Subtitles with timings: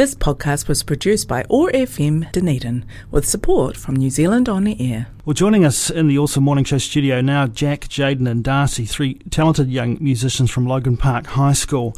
[0.00, 4.74] This podcast was produced by OAR FM Dunedin with support from New Zealand On the
[4.80, 5.08] Air.
[5.26, 9.16] Well, joining us in the OARsome Morning Show studio now, Jack, Jayden, and Darcy, three
[9.28, 11.94] talented young musicians from Logan Park High School.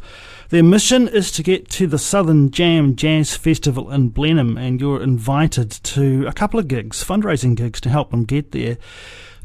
[0.49, 5.01] Their mission is to get to the Southern Jam Jazz Festival in Blenheim, and you're
[5.01, 8.77] invited to a couple of gigs, fundraising gigs, to help them get there.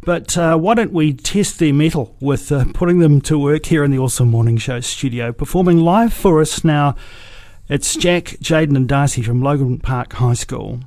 [0.02, 3.84] But uh, why don't we test their mettle with uh, putting them to work here
[3.84, 6.96] in the OARsome Morning Show studio, performing live for us now.
[7.70, 10.80] It's Jack, Jayden, and Darcy from Logan Park High School.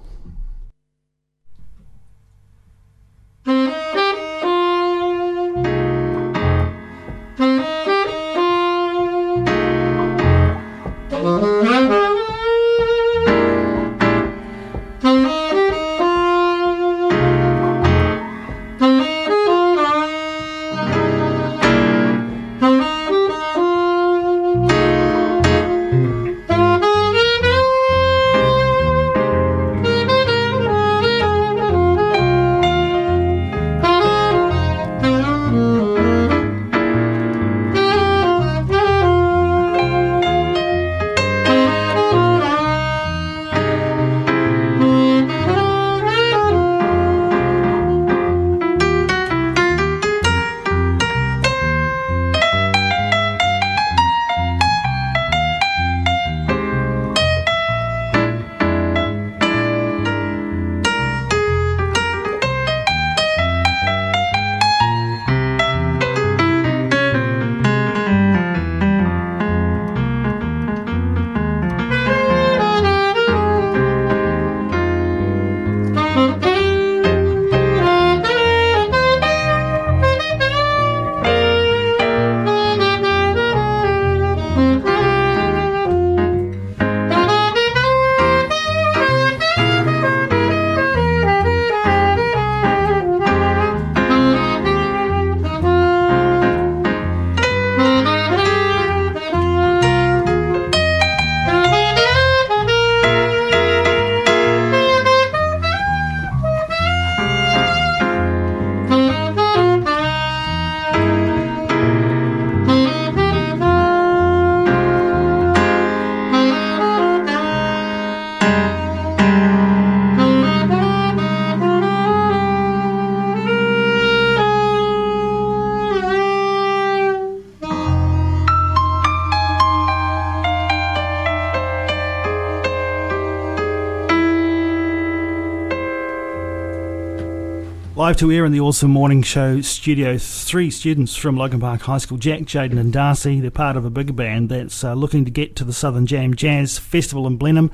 [138.02, 142.00] Live to air in the OARsome Morning Show studio, three students from Logan Park High
[142.00, 143.40] School, Jack, Jayden, and Darcy.
[143.40, 146.34] They're part of a bigger band that's uh, looking to get to the Southern Jam
[146.34, 147.70] Jazz Festival in Blenheim.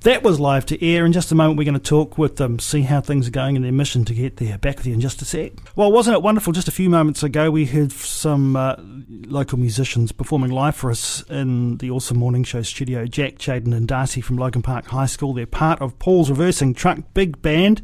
[0.00, 1.04] That was live to air.
[1.04, 3.54] In just a moment, we're going to talk with them, see how things are going
[3.54, 4.56] in their mission to get there.
[4.56, 5.52] Back with you in just a sec.
[5.76, 6.54] Well, wasn't it wonderful?
[6.54, 8.76] Just a few moments ago, we heard some uh,
[9.26, 13.04] local musicians performing live for us in the OARsome Morning Show studio.
[13.04, 15.34] Jack, Jaden, and Darcy from Logan Park High School.
[15.34, 17.82] They're part of Paul's Reversing Truck Big Band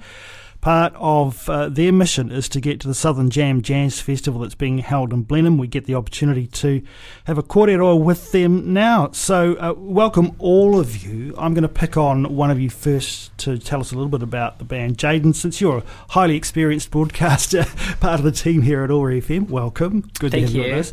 [0.63, 4.55] part of uh, their mission is to get to the Southern Jam Jazz Festival that's
[4.55, 5.59] being held in Blenheim.
[5.59, 6.81] We get the opportunity to
[7.25, 9.11] have a kōrero with them now.
[9.11, 11.35] So, uh, welcome all of you.
[11.37, 14.23] I'm going to pick on one of you first to tell us a little bit
[14.23, 14.99] about the band.
[14.99, 17.65] Jayden, since you're a highly experienced broadcaster,
[18.01, 20.03] part of the team here at OAR FM, welcome.
[20.21, 20.77] Good Thank to have you.
[20.77, 20.93] With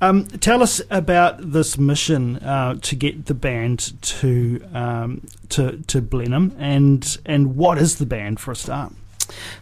[0.00, 6.00] um, tell us about this mission uh, to get the band to um, to to
[6.00, 8.94] Blenheim, and and what is the band for a start?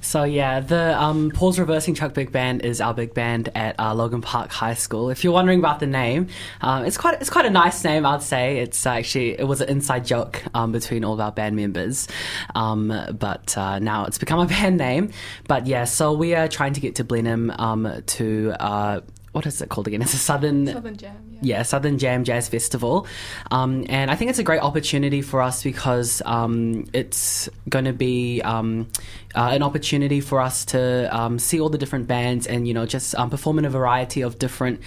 [0.00, 3.94] So yeah, the um, Paul's Reversing Truck Big Band is our big band at uh,
[3.94, 5.10] Logan Park High School.
[5.10, 6.28] If you're wondering about the name,
[6.60, 8.58] um, it's quite it's quite a nice name, I'd say.
[8.58, 12.08] It's actually it was an inside joke um, between all of our band members,
[12.54, 15.10] um, but uh, now it's become a band name.
[15.46, 18.54] But yeah, so we are trying to get to Blenheim um, to.
[18.58, 19.00] Uh,
[19.38, 20.02] what is it called again?
[20.02, 23.06] It's a Southern Southern Jam yeah, Southern Jam Jazz Festival.
[23.52, 27.92] Um, and I think it's a great opportunity for us because um, it's going to
[27.92, 28.88] be um,
[29.36, 32.84] uh, an opportunity for us to um, see all the different bands and, you know,
[32.84, 34.80] just um, perform in a variety of different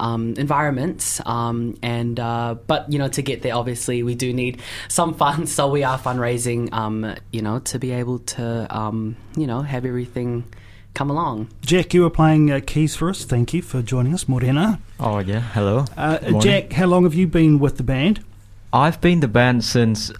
[0.00, 1.20] um, environments.
[1.26, 5.52] and, uh, but, you know, to get there, obviously, we do need some funds.
[5.58, 10.44] So we are fundraising, you know, to be able to, you know, have everything
[10.94, 11.48] come along.
[11.62, 13.24] Jack, you were playing uh, keys for us.
[13.24, 14.80] Thank you for joining us, Morena.
[14.98, 15.84] Oh yeah, hello.
[15.96, 18.24] Uh, Jack, how long have you been with the band?
[18.72, 20.10] I've been the band since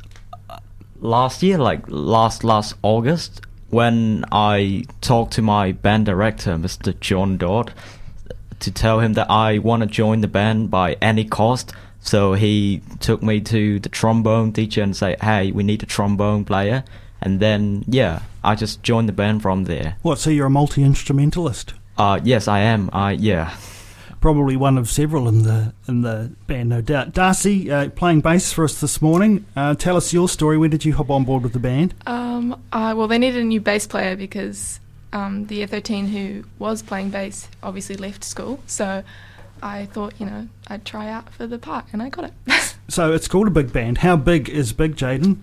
[0.48, 0.58] uh,
[1.00, 6.98] last year, like last last August, when I talked to my band director, Mr.
[7.00, 7.72] John Dodd,
[8.60, 11.72] to tell him that I want to join the band by any cost.
[12.00, 16.44] So he took me to the trombone teacher and said, "Hey, we need a trombone
[16.44, 16.84] player."
[17.20, 19.98] And then yeah, I just joined the band from there.
[20.00, 20.18] What?
[20.18, 21.74] So you're a multi instrumentalist?
[21.98, 22.88] Uh, yes, I am.
[22.94, 23.54] I yeah.
[24.22, 27.12] Probably one of several in the in the band, no doubt.
[27.12, 29.44] Darcy, uh, playing bass for us this morning.
[29.54, 30.56] Uh, tell us your story.
[30.56, 31.92] When did you hop on board with the band?
[32.06, 34.80] Um, uh, well, they needed a new bass player because
[35.12, 38.60] um, the year 13 who was playing bass obviously left school.
[38.66, 39.04] So
[39.62, 42.32] I thought, you know, I'd try out for the part, and I got it.
[42.90, 43.98] So it's called a big band.
[43.98, 45.40] How big is Big Jayden?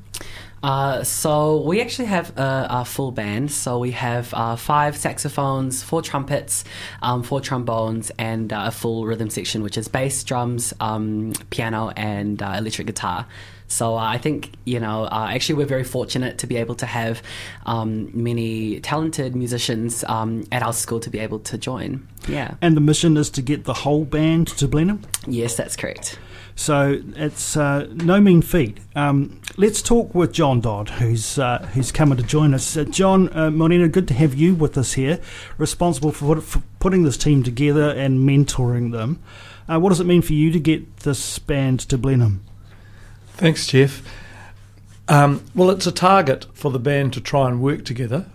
[0.63, 3.51] Uh, so we actually have a, a full band.
[3.51, 6.63] So we have uh, five saxophones, four trumpets,
[7.03, 11.91] um, four trombones, and uh, a full rhythm section, which is bass, drums, um, piano,
[11.95, 13.27] and uh, electric guitar.
[13.67, 16.85] So uh, I think you know, uh, actually, we're very fortunate to be able to
[16.85, 17.21] have
[17.65, 22.07] um, many talented musicians um, at our school to be able to join.
[22.27, 22.55] Yeah.
[22.61, 25.01] And the mission is to get the whole band to Blenheim.
[25.27, 26.17] Yes, that's correct.
[26.55, 28.79] So it's uh, no mean feat.
[28.95, 32.77] Um, let's talk with John Dodd, who's uh, who's coming to join us.
[32.77, 35.19] Uh, John uh, Morena, good to have you with us here,
[35.57, 39.21] responsible for, for putting this team together and mentoring them.
[39.67, 42.43] Uh, what does it mean for you to get this band to Blenheim?
[43.33, 44.01] Thanks, Jeff.
[45.07, 48.27] Um, well, it's a target for the band to try and work together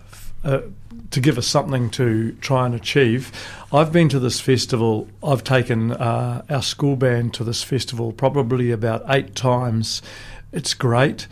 [0.43, 0.61] uh,
[1.11, 3.31] to give us something to try and achieve.
[3.71, 8.71] I've been to this festival, I've taken uh, our school band to this festival probably
[8.71, 10.01] about eight times.
[10.51, 11.27] It's great.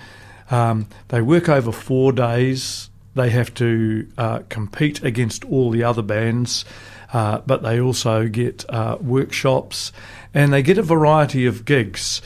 [0.51, 2.89] Um, they work over four days.
[3.15, 6.65] They have to uh, compete against all the other bands,
[7.11, 9.91] uh, but they also get uh, workshops
[10.33, 12.21] and they get a variety of gigs.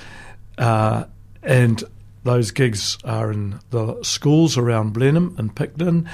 [0.57, 1.05] Uh,
[1.41, 1.83] and
[2.23, 6.09] those gigs are in the schools around Blenheim and Picton,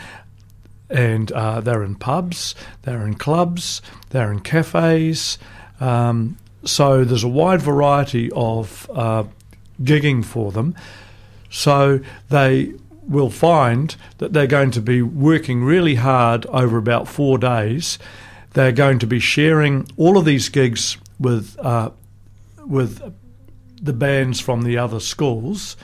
[0.89, 5.38] and uh, they're in pubs, they're in clubs, they're in cafes.
[5.80, 9.24] Um, so there's a wide variety of uh,
[9.81, 10.75] gigging for them.
[11.50, 12.00] So
[12.30, 12.74] they
[13.07, 17.97] will find that they're going to be working really hard over about four days.
[18.53, 21.91] They're going to be sharing all of these gigs with uh,
[22.65, 23.13] with
[23.81, 25.75] the bands from the other schools,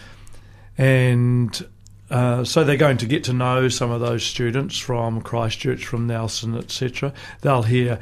[0.77, 1.65] and
[2.09, 6.07] uh, so they're going to get to know some of those students from Christchurch, from
[6.07, 7.13] Nelson, etc.
[7.41, 7.99] They'll hear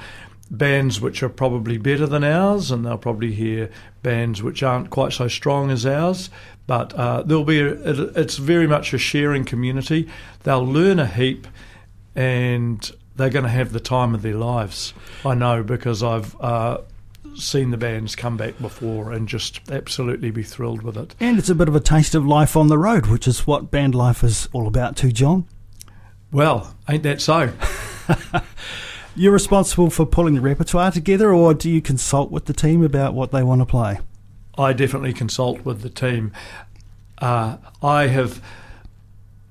[0.52, 3.70] bands which are probably better than ours, and they'll probably hear
[4.02, 6.30] bands which aren't quite so strong as ours.
[6.68, 10.10] But uh, there'll be a, it's very much a sharing community.
[10.44, 11.48] They'll learn a heap,
[12.16, 14.94] and they're going to have the time of their lives.
[15.26, 16.80] I know because I've uh,
[17.36, 21.16] seen the bands come back before and just absolutely be thrilled with it.
[21.20, 23.72] And it's a bit of a taste of life on the road, which is what
[23.72, 25.46] band life is all about, too, John.
[26.32, 27.54] Well, ain't that so?
[29.16, 33.14] You're responsible for pulling the repertoire together, or do you consult with the team about
[33.14, 34.00] what they want to play?
[34.58, 36.32] I definitely consult with the team.
[37.20, 38.42] Uh, I have,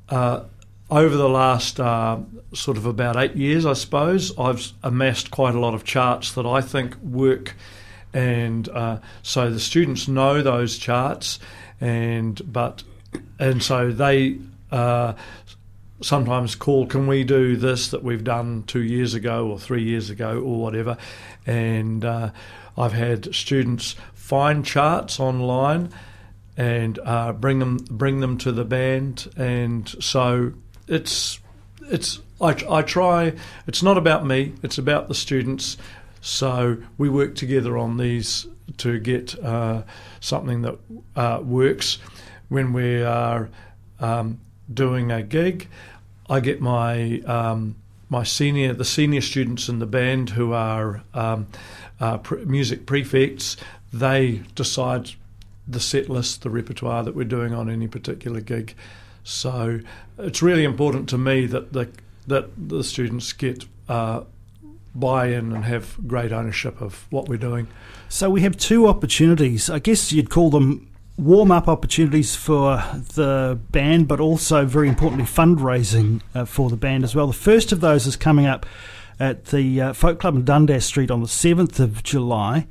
[0.08, 0.44] uh,
[0.92, 2.18] over the last uh,
[2.52, 6.44] sort of about eight years, I suppose, I've amassed quite a lot of charts that
[6.44, 7.56] I think work.
[8.12, 11.38] And uh, so the students know those charts,
[11.80, 12.82] and but
[13.38, 14.38] and so they
[14.70, 15.14] uh,
[16.02, 20.10] sometimes call, can we do this that we've done two years ago or three years
[20.10, 20.98] ago or whatever?
[21.46, 22.32] And uh,
[22.76, 25.90] I've had students find charts online
[26.54, 30.52] and uh, bring them bring them to the band, and so
[30.88, 31.40] it's
[31.82, 33.34] it's I, I try.
[33.66, 34.52] It's not about me.
[34.62, 35.76] It's about the students.
[36.20, 38.46] So we work together on these
[38.78, 39.82] to get uh,
[40.20, 40.78] something that
[41.16, 41.98] uh, works.
[42.48, 43.48] When we are
[44.00, 44.40] um,
[44.72, 45.68] doing a gig,
[46.28, 47.76] I get my um,
[48.08, 51.46] my senior the senior students in the band who are um,
[52.00, 53.56] uh, pre- music prefects.
[53.92, 55.10] They decide
[55.66, 58.74] the set list, the repertoire that we're doing on any particular gig.
[59.24, 59.80] So
[60.18, 61.88] it's really important to me that the
[62.26, 64.22] that the students get uh,
[64.94, 67.66] buy-in and have great ownership of what we're doing.
[68.08, 69.68] So we have two opportunities.
[69.68, 72.76] I guess you'd call them warm-up opportunities for
[73.14, 77.26] the band, but also very importantly fundraising uh, for the band as well.
[77.26, 78.66] The first of those is coming up
[79.18, 82.66] at the uh, Folk Club in Dundas Street on the seventh of July.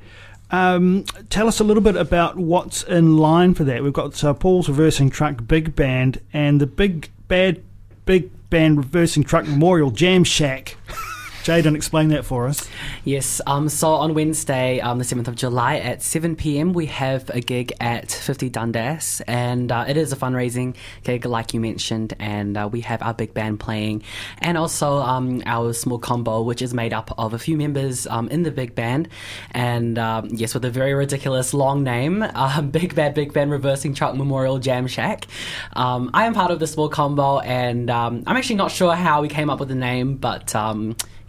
[0.52, 3.82] Um, tell us a little bit about what's in line for that.
[3.82, 7.62] We've got uh, Paul's Reversing Truck Big Band and the Big Bad
[8.04, 10.76] Big Band Reversing Truck Memorial Jam Shack.
[11.42, 12.68] Jayden, explain that for us.
[13.04, 17.28] Yes, um, so on Wednesday, um, the 7th of July at 7 pm, we have
[17.30, 22.14] a gig at 50 Dundas, and uh, it is a fundraising gig, like you mentioned,
[22.20, 24.04] and uh, we have our big band playing,
[24.38, 28.28] and also um, our small combo, which is made up of a few members um,
[28.28, 29.08] in the big band,
[29.50, 33.94] and um, yes, with a very ridiculous long name, uh, Big Bad Big Band Reversing
[33.94, 35.26] Truck Memorial Jam Shack.
[35.72, 39.28] Um, I am part of the small combo, and I'm actually not sure how we
[39.28, 40.54] came up with the name, but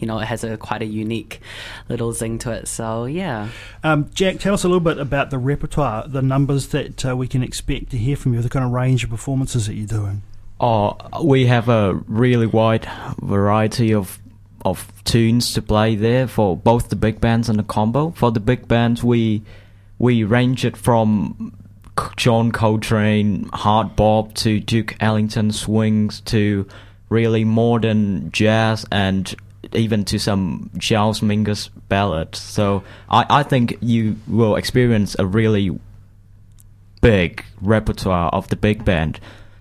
[0.04, 1.40] you know, it has a quite a unique
[1.88, 2.68] little zing to it.
[2.68, 3.48] So yeah.
[3.86, 7.26] Um, Jack, tell us a little bit about the repertoire, the numbers that uh, we
[7.26, 10.22] can expect to hear from you, the kind of range of performances that you're doing.
[10.60, 12.86] Oh, we have a really wide
[13.22, 14.20] variety of
[14.66, 18.12] of tunes to play there for both the big bands and the combo.
[18.12, 19.42] For the big bands, we
[20.00, 21.56] we range it from
[22.18, 26.68] John Coltrane, hard bop to Duke Ellington swings to
[27.08, 29.34] really modern jazz and
[29.72, 32.40] even to some Charles Mingus ballads.
[32.40, 35.80] So I, I think you will experience a really
[37.02, 39.20] big repertoire of the big band.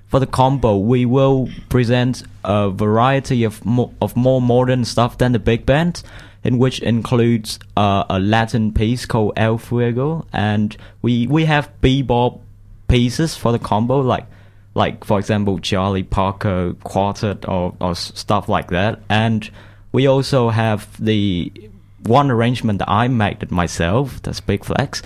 [0.09, 5.32] For the combo, we will present a variety of mo- of more modern stuff than
[5.32, 6.02] the big band,
[6.44, 12.40] in which includes uh, a Latin piece called El Fuego, and we we have bebop
[12.88, 14.26] pieces for the combo, like
[14.75, 19.50] like for example Charlie Parker Quartet or or stuff like that, and
[19.92, 21.52] we also have the
[22.04, 24.20] one arrangement that I made it myself.
[24.22, 25.02] That's Big Flex.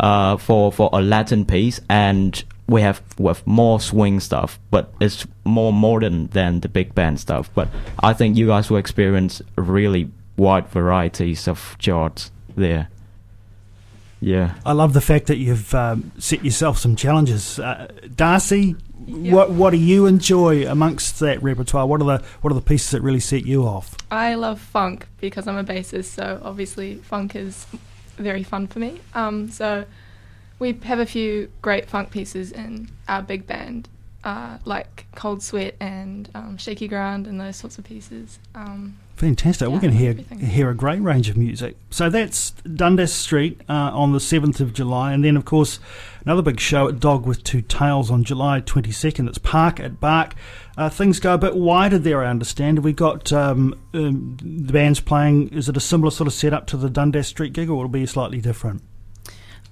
[0.00, 5.26] Uh, for for a Latin piece, and we have with more swing stuff, but it's
[5.44, 7.50] more modern than the big band stuff.
[7.52, 7.68] But
[7.98, 12.88] I think you guys will experience really wide varieties of charts there.
[14.20, 14.54] Yeah.
[14.64, 17.58] I love the fact that you've um, set yourself some challenges.
[17.58, 18.76] Uh, Darcy,
[19.06, 21.86] what what do you enjoy amongst that repertoire?
[21.86, 23.94] What are the what are the pieces that really set you off?
[24.10, 27.66] I love funk because I'm a bassist, so obviously funk is
[28.16, 29.00] very fun for me.
[29.14, 29.84] Um, so
[30.58, 33.88] we have a few great funk pieces in our big band,
[34.24, 38.38] uh, like Cold Sweat and um, Shaky Ground and those sorts of pieces.
[38.54, 39.68] Um, Fantastic.
[39.68, 40.38] Yeah, we can hear everything.
[40.40, 41.76] hear a great range of music.
[41.90, 45.12] So that's Dundas Street uh, on the 7th of July.
[45.12, 45.80] And then, of course,
[46.24, 49.28] another big show at Dog with Two Tails on July 22nd.
[49.28, 50.34] It's Park at Bark.
[50.76, 52.78] Uh, things go a bit wider there, I understand.
[52.78, 55.48] We've we got um, um, the bands playing?
[55.48, 57.92] Is it a similar sort of setup to the Dundas Street gig, or will it
[57.92, 58.82] be slightly different?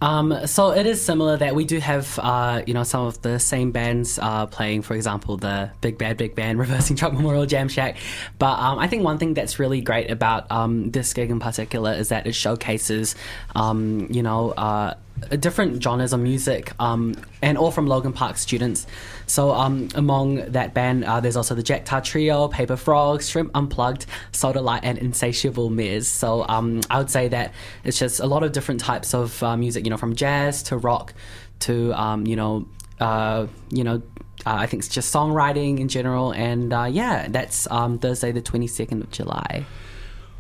[0.01, 3.39] Um, so it is similar that we do have, uh, you know, some of the
[3.39, 7.69] same bands uh, playing, for example, the Big Bad Big Band Reversing Truck Memorial Jam
[7.69, 7.97] Shack.
[8.39, 11.93] But um, I think one thing that's really great about um, this gig in particular
[11.93, 13.17] is that it showcases,
[13.55, 14.95] um, you know, uh,
[15.39, 18.87] different genres of music, um, and all from Logan Park students.
[19.27, 23.51] So um, among that band, uh, there's also the Jack Tar Trio, Paper Frogs, Shrimp
[23.55, 26.09] Unplugged, Soda Light, and Insatiable Miz.
[26.09, 27.53] So um, I would say that
[27.85, 30.77] it's just a lot of different types of uh, music, you know, from jazz to
[30.77, 31.15] rock
[31.61, 32.69] to, um, you know,
[33.01, 34.03] uh, you know,
[34.45, 36.33] uh, I think it's just songwriting in general.
[36.33, 39.67] And uh, yeah, that's um, Thursday, the 22nd of July.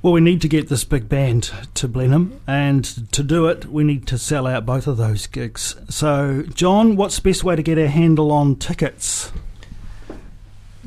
[0.03, 3.83] Well, we need to get this big band to Blenheim, and to do it, we
[3.83, 5.75] need to sell out both of those gigs.
[5.88, 9.33] So, John, what's the best way to get a handle on tickets?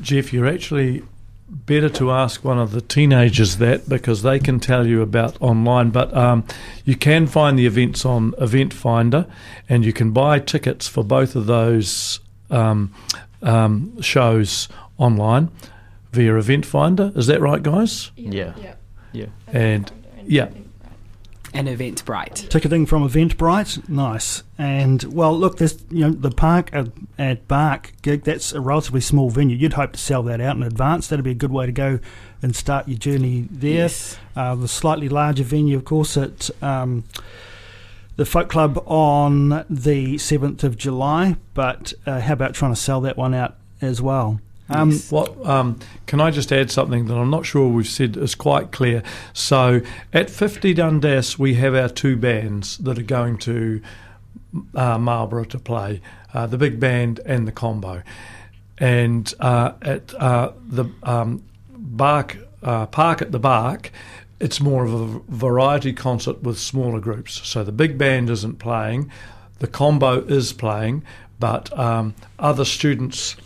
[0.00, 1.02] Jeff, you're actually
[1.50, 5.90] better to ask one of the teenagers that because they can tell you about online.
[5.90, 6.44] But um,
[6.84, 9.28] you can find the events on Eventfinda,
[9.68, 12.94] and you can buy tickets for both of those um,
[13.42, 15.50] um, shows online
[16.12, 17.14] via Eventfinda.
[17.16, 18.12] Is that right, guys?
[18.16, 18.54] Yeah.
[18.56, 18.74] Yeah.
[19.12, 19.26] Yeah.
[19.48, 19.90] And
[20.24, 20.48] yeah,
[21.52, 22.48] And Eventbrite.
[22.48, 24.42] Ticketing from Eventbrite, nice.
[24.56, 26.88] And well, look, there's you know the park at,
[27.18, 28.22] at Bark gig.
[28.24, 29.56] That's a relatively small venue.
[29.56, 31.08] You'd hope to sell that out in advance.
[31.08, 31.98] That'd be a good way to go
[32.42, 33.74] and start your journey there.
[33.74, 34.18] Yes.
[34.36, 37.04] Uh, the slightly larger venue, of course, at um,
[38.16, 41.36] the Folk Club on the seventh of July.
[41.54, 44.40] But uh, how about trying to sell that one out as well?
[44.70, 45.10] Um, Yes.
[45.10, 48.72] What um, can I just add something that I'm not sure we've said is quite
[48.72, 49.02] clear?
[49.32, 49.80] So
[50.12, 53.80] at 50 Dundas, we have our two bands that are going to
[54.74, 56.00] uh, Marlborough to play,
[56.34, 58.02] uh, the big band and the combo.
[58.78, 63.90] And uh, at uh, the um, Bark uh, Park at the Bark,
[64.38, 67.46] it's more of a variety concert with smaller groups.
[67.46, 69.10] So the big band isn't playing,
[69.58, 71.04] the combo is playing,
[71.38, 73.36] but um, other students.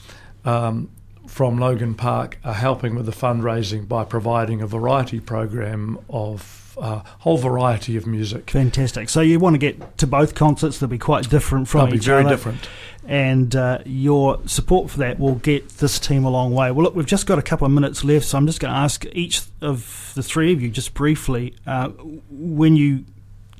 [0.45, 0.91] Um,
[1.35, 6.99] from Logan Park are helping with the fundraising by providing a variety program of a
[7.19, 8.49] whole variety of music.
[8.53, 9.09] Fantastic.
[9.09, 10.79] So you want to get to both concerts?
[10.79, 12.31] They'll be quite different from They'll be each very other.
[12.37, 12.69] different.
[13.05, 16.71] and uh, your support for that will get this team a long way.
[16.71, 18.79] Well, look, we've just got a couple of minutes left, so I'm just going to
[18.79, 21.89] ask each of the three of you just briefly uh,
[22.31, 23.07] when you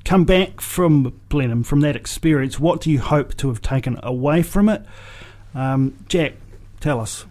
[0.05, 4.43] come back from Blenheim, from that experience, what do you hope to have taken away
[4.43, 4.81] from it?
[5.53, 6.35] Um, Jack,
[6.79, 7.25] tell us.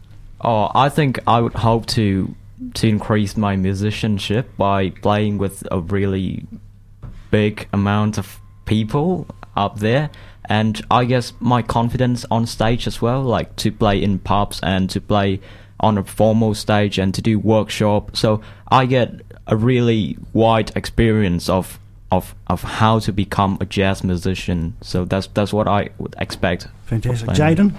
[0.44, 2.34] Oh, I think I would hope to
[2.74, 6.46] to increase my musicianship by playing with a really
[7.30, 10.10] big amount of people up there
[10.46, 14.90] and I guess my confidence on stage as well, like to play in pubs and
[14.90, 15.40] to play
[15.80, 18.16] on a formal stage and to do workshop.
[18.16, 21.78] So I get a really wide experience of
[22.10, 24.76] of of how to become a jazz musician.
[24.82, 26.68] So that's that's what I would expect.
[26.84, 27.74] Fantastic, Jayden.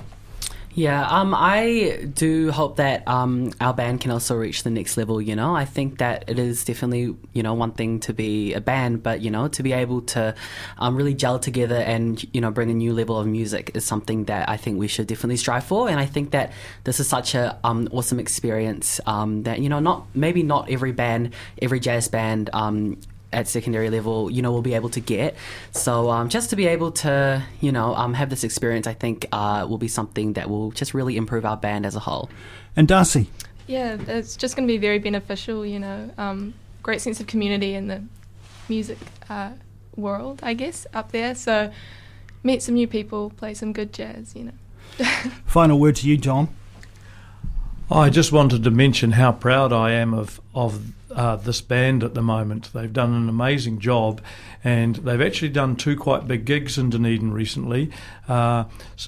[0.75, 5.21] Yeah, um, I do hope that um, our band can also reach the next level.
[5.21, 8.59] You know, I think that it is definitely you know one thing to be a
[8.59, 10.35] band, but you know to be able to
[10.77, 14.25] um, really gel together and you know bring a new level of music is something
[14.25, 15.87] that I think we should definitely strive for.
[15.87, 16.51] And I think that
[16.83, 20.91] this is such a um, awesome experience um, that you know not maybe not every
[20.91, 22.97] band, every jazz band um,
[23.35, 25.35] at secondary level, you know, we'll be able to get.
[25.71, 29.27] So um, just to be able to, you know, um, have this experience, I think
[29.31, 32.29] uh, will be something that will just really improve our band as a whole.
[32.75, 33.29] And Darcy.
[33.67, 37.73] Yeah, it's just going to be very beneficial, you know, um, great sense of community
[37.73, 38.03] in the
[38.69, 38.97] music
[39.29, 39.51] uh,
[39.95, 41.35] world, I guess, up there.
[41.35, 41.71] So
[42.43, 45.05] meet some new people, play some good jazz, you know.
[45.45, 46.49] Final word to you, John.
[47.89, 52.15] I just wanted to mention how proud I am of of uh, this band at
[52.15, 52.71] the moment.
[52.73, 54.21] They've done an amazing job,
[54.63, 57.91] and they've actually done two quite big gigs in Dunedin recently.
[58.27, 58.65] Uh,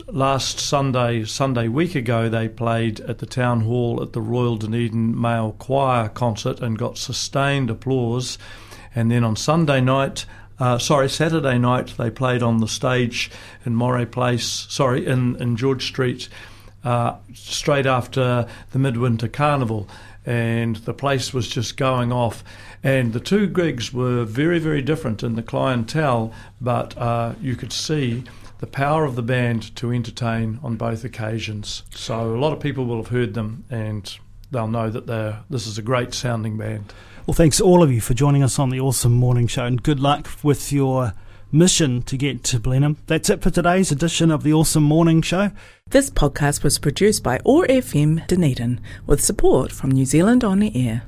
[0.07, 5.19] last Sunday, Sunday week ago, they played at the town hall at the Royal Dunedin
[5.19, 8.37] Male Choir concert and got sustained applause.
[8.93, 10.25] And then on Sunday night,
[10.59, 13.31] uh, sorry, Saturday night, they played on the stage
[13.65, 16.29] in Moray Place, sorry, in, in George Street,
[16.83, 19.87] uh, straight after the Midwinter Carnival
[20.25, 22.43] and the place was just going off.
[22.83, 27.71] And the two gigs were very, very different in the clientele, but uh, you could
[27.71, 28.25] see
[28.59, 31.83] the power of the band to entertain on both occasions.
[31.95, 34.17] So a lot of people will have heard them and
[34.51, 36.93] they'll know that they're, this is a great sounding band.
[37.25, 39.99] Well, thanks all of you for joining us on the OARsome Morning Show, and good
[39.99, 41.13] luck with your
[41.51, 42.97] mission to get to Blenheim.
[43.07, 45.51] That's it for today's edition of the OARsome Morning Show.
[45.89, 50.71] This podcast was produced by OAR FM Dunedin with support from New Zealand On the
[50.75, 51.03] Air.